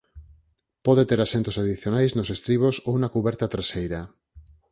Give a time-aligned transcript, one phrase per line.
[0.85, 4.01] Pode ter asentos adicionais nos estribos ou na cuberta traseira".